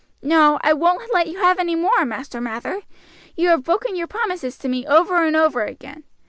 "No, 0.23 0.57
I 0.63 0.73
won't 0.73 1.13
let 1.13 1.27
you 1.27 1.37
have 1.43 1.59
any 1.59 1.75
more, 1.75 2.05
Master 2.05 2.41
Mather. 2.41 2.81
You 3.35 3.49
have 3.49 3.63
broken 3.65 3.95
your 3.95 4.07
promises 4.07 4.57
to 4.57 4.67
me 4.67 4.83
over 4.87 5.23
and 5.23 5.35
over 5.35 5.61
again. 5.63 6.05